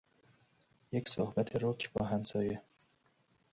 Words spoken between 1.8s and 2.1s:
با